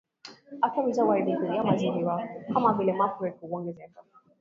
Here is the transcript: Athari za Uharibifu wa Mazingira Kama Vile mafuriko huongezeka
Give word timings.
Athari 0.61 0.93
za 0.93 1.05
Uharibifu 1.05 1.43
wa 1.49 1.63
Mazingira 1.63 2.29
Kama 2.53 2.73
Vile 2.73 2.93
mafuriko 2.93 3.47
huongezeka 3.47 4.01